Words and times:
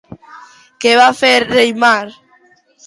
Què 0.85 0.95
va 1.01 1.11
fer 1.21 1.31
Hreidmar? 1.45 1.95